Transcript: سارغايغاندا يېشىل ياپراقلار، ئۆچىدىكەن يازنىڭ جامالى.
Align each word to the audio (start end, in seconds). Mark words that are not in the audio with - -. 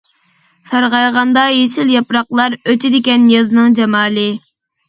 سارغايغاندا 0.69 1.43
يېشىل 1.57 1.91
ياپراقلار، 1.97 2.57
ئۆچىدىكەن 2.73 3.31
يازنىڭ 3.37 3.77
جامالى. 3.83 4.29